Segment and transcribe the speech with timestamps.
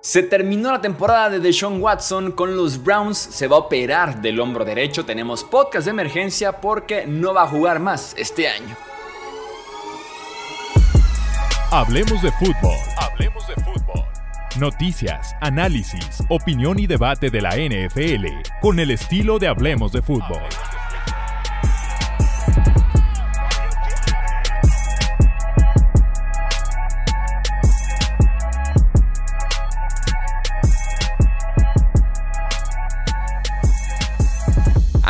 [0.00, 4.38] Se terminó la temporada de Deshaun Watson con los Browns, se va a operar del
[4.38, 8.76] hombro derecho, tenemos podcast de emergencia porque no va a jugar más este año.
[11.72, 12.76] Hablemos de fútbol.
[12.96, 14.04] Hablemos de fútbol.
[14.58, 18.26] Noticias, análisis, opinión y debate de la NFL
[18.60, 20.42] con el estilo de Hablemos de fútbol.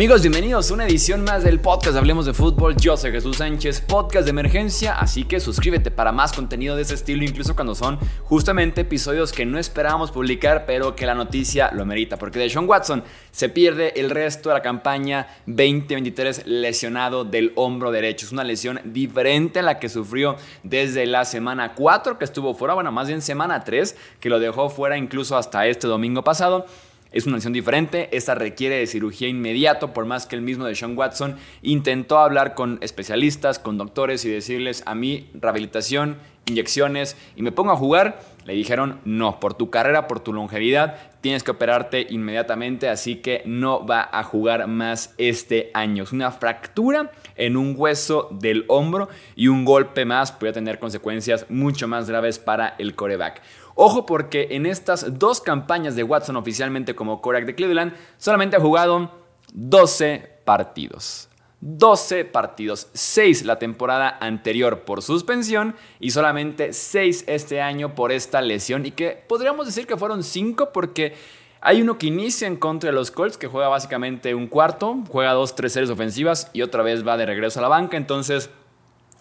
[0.00, 2.74] Amigos, bienvenidos a una edición más del podcast Hablemos de Fútbol.
[2.74, 6.94] Yo soy Jesús Sánchez, podcast de emergencia, así que suscríbete para más contenido de ese
[6.94, 11.84] estilo, incluso cuando son justamente episodios que no esperábamos publicar, pero que la noticia lo
[11.84, 17.52] merita, porque de Sean Watson se pierde el resto de la campaña 2023 lesionado del
[17.56, 18.24] hombro derecho.
[18.24, 22.72] Es una lesión diferente a la que sufrió desde la semana 4 que estuvo fuera,
[22.72, 26.64] bueno, más bien semana 3 que lo dejó fuera incluso hasta este domingo pasado.
[27.12, 30.76] Es una lesión diferente, esta requiere de cirugía inmediato, por más que el mismo de
[30.76, 36.18] Sean Watson intentó hablar con especialistas, con doctores y decirles a mí rehabilitación,
[36.50, 38.20] inyecciones y me pongo a jugar.
[38.44, 43.42] Le dijeron, no, por tu carrera, por tu longevidad, tienes que operarte inmediatamente, así que
[43.46, 46.02] no va a jugar más este año.
[46.02, 51.46] Es una fractura en un hueso del hombro y un golpe más puede tener consecuencias
[51.48, 53.42] mucho más graves para el coreback.
[53.74, 58.60] Ojo porque en estas dos campañas de Watson oficialmente como coreback de Cleveland, solamente ha
[58.60, 59.10] jugado
[59.54, 61.29] 12 partidos.
[61.60, 68.40] 12 partidos, 6 la temporada anterior por suspensión y solamente 6 este año por esta
[68.40, 68.86] lesión.
[68.86, 71.14] Y que podríamos decir que fueron 5 porque
[71.60, 75.32] hay uno que inicia en contra de los Colts que juega básicamente un cuarto, juega
[75.34, 78.48] dos, tres series ofensivas y otra vez va de regreso a la banca, entonces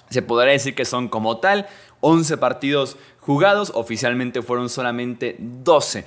[0.10, 1.68] se podría decir que son como tal
[2.00, 6.06] 11 partidos jugados, oficialmente fueron solamente 12.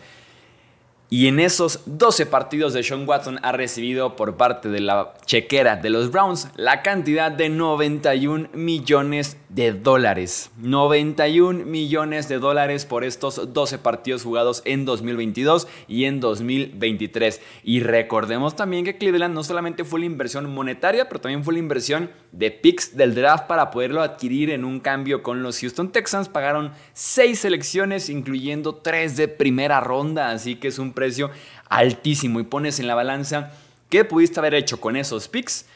[1.12, 5.76] Y en esos 12 partidos de Sean Watson ha recibido por parte de la chequera
[5.76, 10.50] de los Browns la cantidad de 91 millones de dólares.
[10.58, 17.40] 91 millones de dólares por estos 12 partidos jugados en 2022 y en 2023.
[17.62, 21.60] Y recordemos también que Cleveland no solamente fue la inversión monetaria, pero también fue la
[21.60, 26.30] inversión de picks del draft para poderlo adquirir en un cambio con los Houston Texans.
[26.30, 31.30] Pagaron 6 selecciones, incluyendo 3 de primera ronda, así que es un precio
[31.68, 32.40] altísimo.
[32.40, 33.52] Y pones en la balanza
[33.90, 35.66] qué pudiste haber hecho con esos picks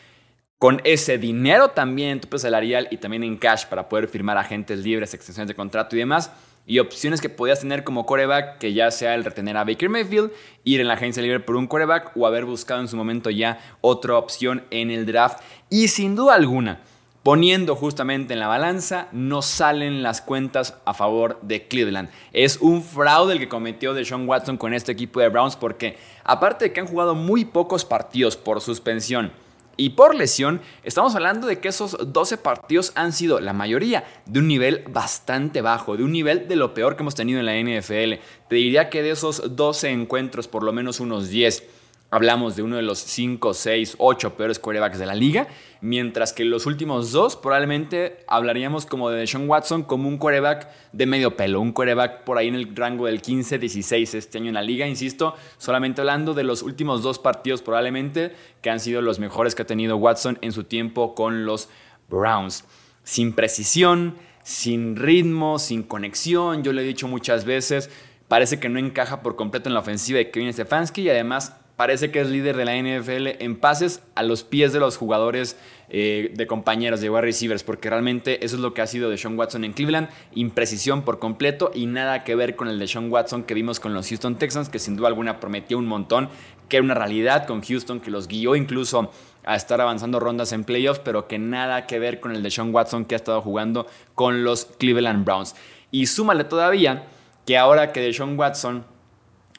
[0.58, 4.78] con ese dinero también en tu salarial y también en cash para poder firmar agentes
[4.80, 6.32] libres, extensiones de contrato y demás.
[6.68, 10.32] Y opciones que podías tener como coreback, que ya sea el retener a Baker Mayfield,
[10.64, 13.60] ir en la agencia libre por un coreback o haber buscado en su momento ya
[13.82, 15.38] otra opción en el draft.
[15.70, 16.80] Y sin duda alguna,
[17.22, 22.08] poniendo justamente en la balanza, no salen las cuentas a favor de Cleveland.
[22.32, 25.98] Es un fraude el que cometió de Sean Watson con este equipo de Browns porque
[26.24, 29.30] aparte de que han jugado muy pocos partidos por suspensión,
[29.76, 34.38] y por lesión, estamos hablando de que esos 12 partidos han sido la mayoría de
[34.38, 37.54] un nivel bastante bajo, de un nivel de lo peor que hemos tenido en la
[37.56, 38.14] NFL.
[38.48, 41.62] Te diría que de esos 12 encuentros, por lo menos unos 10
[42.08, 45.48] Hablamos de uno de los 5, 6, 8 peores quarterbacks de la liga,
[45.80, 51.06] mientras que los últimos dos probablemente hablaríamos como de Sean Watson como un quarterback de
[51.06, 54.54] medio pelo, un quarterback por ahí en el rango del 15, 16 este año en
[54.54, 59.18] la liga, insisto, solamente hablando de los últimos dos partidos probablemente que han sido los
[59.18, 61.68] mejores que ha tenido Watson en su tiempo con los
[62.08, 62.64] Browns.
[63.02, 64.14] Sin precisión,
[64.44, 67.90] sin ritmo, sin conexión, yo lo he dicho muchas veces,
[68.28, 72.10] parece que no encaja por completo en la ofensiva de Kevin Stefanski y además parece
[72.10, 76.32] que es líder de la NFL en pases a los pies de los jugadores eh,
[76.34, 79.38] de compañeros de wide receivers, porque realmente eso es lo que ha sido de Sean
[79.38, 83.44] Watson en Cleveland, imprecisión por completo y nada que ver con el de Sean Watson
[83.44, 86.28] que vimos con los Houston Texans, que sin duda alguna prometió un montón,
[86.68, 89.10] que era una realidad con Houston, que los guió incluso
[89.44, 92.74] a estar avanzando rondas en playoffs, pero que nada que ver con el de Sean
[92.74, 95.54] Watson que ha estado jugando con los Cleveland Browns.
[95.92, 97.06] Y súmale todavía
[97.46, 98.84] que ahora que de Sean Watson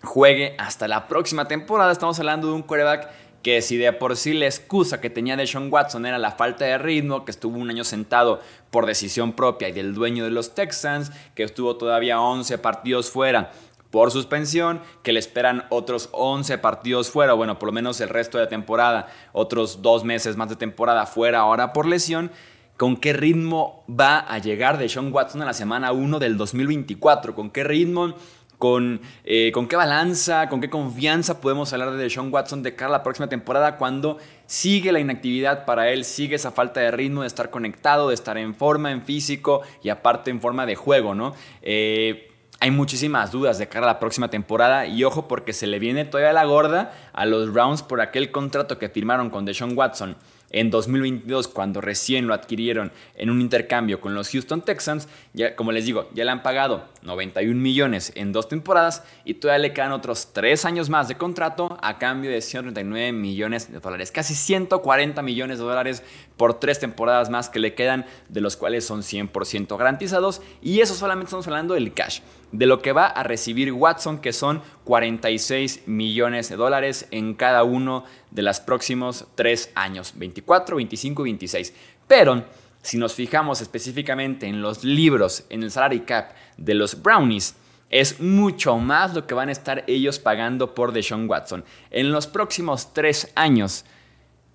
[0.03, 1.91] juegue hasta la próxima temporada.
[1.91, 3.09] Estamos hablando de un quarterback
[3.43, 6.65] que si de por sí la excusa que tenía de Sean Watson era la falta
[6.65, 8.41] de ritmo, que estuvo un año sentado
[8.71, 13.51] por decisión propia y del dueño de los Texans, que estuvo todavía 11 partidos fuera
[13.91, 18.37] por suspensión, que le esperan otros 11 partidos fuera, bueno, por lo menos el resto
[18.37, 22.31] de la temporada, otros dos meses más de temporada fuera ahora por lesión.
[22.75, 27.33] ¿Con qué ritmo va a llegar de Sean Watson a la semana 1 del 2024?
[27.33, 28.13] ¿Con qué ritmo
[28.57, 32.89] con, eh, con qué balanza, con qué confianza podemos hablar de Sean Watson de cara
[32.89, 37.21] a la próxima temporada cuando sigue la inactividad para él, sigue esa falta de ritmo,
[37.21, 41.13] de estar conectado, de estar en forma, en físico y aparte en forma de juego,
[41.13, 41.35] ¿no?
[41.61, 45.77] Eh, hay muchísimas dudas de cara a la próxima temporada y ojo porque se le
[45.77, 50.17] viene todavía la gorda a los Browns por aquel contrato que firmaron con Deshaun Watson
[50.51, 55.71] en 2022 cuando recién lo adquirieron en un intercambio con los Houston Texans, ya como
[55.71, 59.91] les digo, ya le han pagado 91 millones en dos temporadas y todavía le quedan
[59.91, 65.21] otros tres años más de contrato a cambio de 139 millones de dólares, casi 140
[65.21, 66.03] millones de dólares
[66.37, 70.93] por tres temporadas más que le quedan, de los cuales son 100% garantizados y eso
[70.95, 75.87] solamente estamos hablando del cash de lo que va a recibir Watson, que son 46
[75.87, 81.73] millones de dólares en cada uno de los próximos tres años, 24, 25 y 26.
[82.07, 82.45] Pero
[82.81, 87.55] si nos fijamos específicamente en los libros, en el salary cap de los Brownies,
[87.89, 91.63] es mucho más lo que van a estar ellos pagando por Deshaun Watson.
[91.89, 93.85] En los próximos tres años,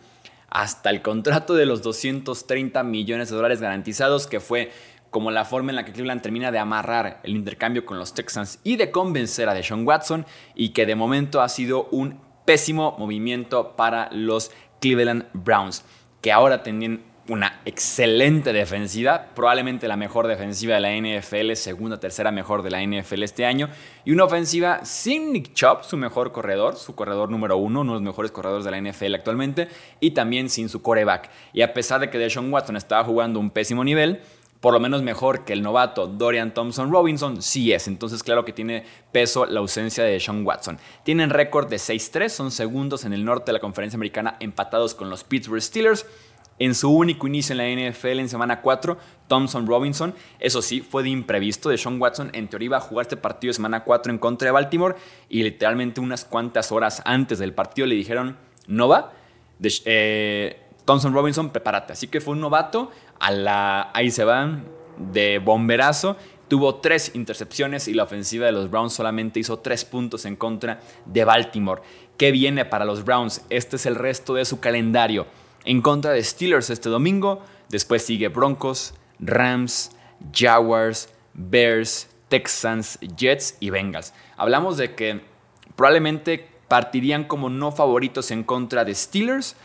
[0.50, 4.72] hasta el contrato de los 230 millones de dólares garantizados, que fue
[5.16, 8.60] como la forma en la que Cleveland termina de amarrar el intercambio con los Texans
[8.66, 10.26] y de convencer a Deshaun Watson,
[10.56, 14.52] y que de momento ha sido un pésimo movimiento para los
[14.82, 15.86] Cleveland Browns,
[16.20, 22.30] que ahora tienen una excelente defensiva, probablemente la mejor defensiva de la NFL, segunda, tercera
[22.30, 23.70] mejor de la NFL este año,
[24.04, 28.00] y una ofensiva sin Nick Chubb, su mejor corredor, su corredor número uno, uno de
[28.00, 29.70] los mejores corredores de la NFL actualmente,
[30.02, 31.30] y también sin su coreback.
[31.54, 34.22] Y a pesar de que Deshaun Watson estaba jugando un pésimo nivel,
[34.60, 37.88] por lo menos mejor que el novato Dorian Thompson Robinson, sí es.
[37.88, 40.80] Entonces, claro que tiene peso la ausencia de Deshaun Watson.
[41.04, 45.10] Tienen récord de 6-3, son segundos en el norte de la conferencia americana, empatados con
[45.10, 46.06] los Pittsburgh Steelers.
[46.58, 48.98] En su único inicio en la NFL en semana 4,
[49.28, 51.68] Thompson Robinson, eso sí, fue de imprevisto.
[51.68, 54.46] De Sean Watson en teoría iba a jugar este partido de semana 4 en contra
[54.46, 54.96] de Baltimore
[55.28, 58.38] y literalmente unas cuantas horas antes del partido le dijeron,
[58.68, 59.12] no va.
[59.62, 61.94] Eh, Thompson Robinson, prepárate.
[61.94, 64.66] Así que fue un novato, a la, ahí se van,
[64.98, 66.16] de bomberazo.
[66.48, 70.80] Tuvo tres intercepciones y la ofensiva de los Browns solamente hizo tres puntos en contra
[71.06, 71.82] de Baltimore.
[72.18, 73.44] ¿Qué viene para los Browns?
[73.50, 75.26] Este es el resto de su calendario
[75.66, 77.42] en contra de Steelers este domingo.
[77.70, 79.92] Después sigue Broncos, Rams,
[80.32, 84.14] Jaguars, Bears, Texans, Jets y Bengals.
[84.38, 85.22] Hablamos de que
[85.76, 89.56] probablemente partirían como no favoritos en contra de Steelers,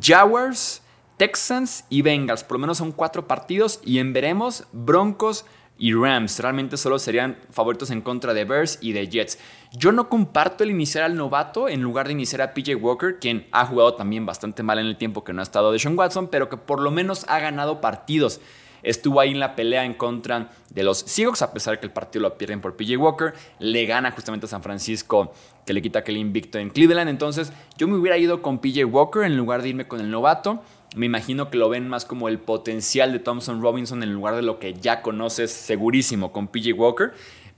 [0.00, 0.82] Jaguars,
[1.16, 2.44] Texans y Bengals.
[2.44, 5.44] Por lo menos son cuatro partidos y en veremos Broncos,
[5.78, 6.38] y Rams.
[6.40, 9.38] Realmente solo serían favoritos en contra de Bears y de Jets.
[9.72, 13.46] Yo no comparto el iniciar al novato en lugar de iniciar a PJ Walker, quien
[13.52, 16.28] ha jugado también bastante mal en el tiempo que no ha estado de Sean Watson,
[16.28, 18.40] pero que por lo menos ha ganado partidos.
[18.82, 21.92] Estuvo ahí en la pelea en contra de los Seahawks, a pesar de que el
[21.92, 23.34] partido lo pierden por PJ Walker.
[23.58, 25.32] Le gana justamente a San Francisco,
[25.68, 27.10] que le quita aquel invicto en Cleveland.
[27.10, 30.62] Entonces, yo me hubiera ido con PJ Walker en lugar de irme con el novato.
[30.96, 34.40] Me imagino que lo ven más como el potencial de Thompson Robinson en lugar de
[34.40, 37.12] lo que ya conoces segurísimo con PJ Walker.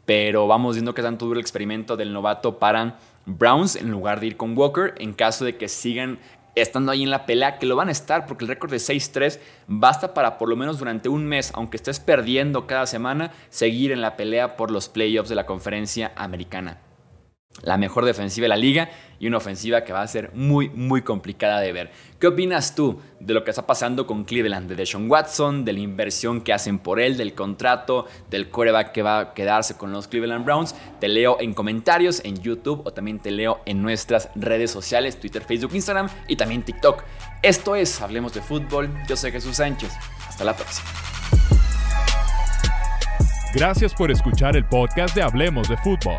[0.06, 4.26] Pero vamos viendo que tanto dura el experimento del novato para Browns en lugar de
[4.26, 6.18] ir con Walker en caso de que sigan
[6.56, 9.38] estando ahí en la pelea, que lo van a estar porque el récord de 6-3
[9.68, 14.00] basta para por lo menos durante un mes, aunque estés perdiendo cada semana, seguir en
[14.00, 16.80] la pelea por los playoffs de la conferencia americana
[17.62, 21.02] la mejor defensiva de la liga y una ofensiva que va a ser muy, muy
[21.02, 21.90] complicada de ver.
[22.18, 25.80] ¿Qué opinas tú de lo que está pasando con Cleveland, de Deshaun Watson, de la
[25.80, 30.08] inversión que hacen por él, del contrato, del coreback que va a quedarse con los
[30.08, 30.74] Cleveland Browns?
[31.00, 35.42] Te leo en comentarios en YouTube o también te leo en nuestras redes sociales, Twitter,
[35.42, 37.02] Facebook, Instagram y también TikTok.
[37.42, 38.90] Esto es Hablemos de Fútbol.
[39.08, 39.92] Yo soy Jesús Sánchez.
[40.28, 40.88] Hasta la próxima.
[43.52, 46.18] Gracias por escuchar el podcast de Hablemos de Fútbol.